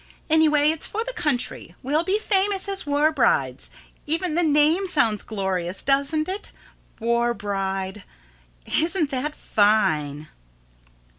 [0.31, 1.75] Anyway, it's for the country.
[1.83, 3.69] We'll be famous, as war brides.
[4.07, 6.51] Even the name sounds glorious, doesn't it?
[6.99, 8.03] War bride!
[8.65, 10.27] Isn't that fine?